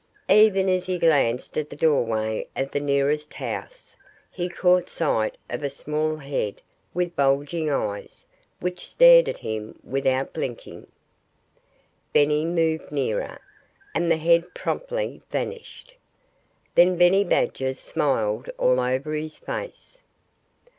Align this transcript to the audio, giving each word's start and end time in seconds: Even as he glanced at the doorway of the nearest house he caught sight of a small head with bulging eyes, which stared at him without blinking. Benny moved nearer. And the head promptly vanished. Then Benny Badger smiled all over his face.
Even 0.31 0.67
as 0.67 0.87
he 0.87 0.97
glanced 0.97 1.59
at 1.59 1.69
the 1.69 1.75
doorway 1.75 2.47
of 2.55 2.71
the 2.71 2.79
nearest 2.79 3.35
house 3.35 3.95
he 4.31 4.49
caught 4.49 4.89
sight 4.89 5.37
of 5.47 5.61
a 5.61 5.69
small 5.69 6.15
head 6.17 6.59
with 6.91 7.15
bulging 7.15 7.69
eyes, 7.69 8.25
which 8.59 8.89
stared 8.89 9.29
at 9.29 9.37
him 9.37 9.77
without 9.83 10.33
blinking. 10.33 10.87
Benny 12.13 12.45
moved 12.45 12.91
nearer. 12.91 13.37
And 13.93 14.09
the 14.09 14.17
head 14.17 14.55
promptly 14.55 15.21
vanished. 15.29 15.93
Then 16.73 16.97
Benny 16.97 17.23
Badger 17.23 17.75
smiled 17.75 18.49
all 18.57 18.79
over 18.79 19.13
his 19.13 19.37
face. 19.37 20.01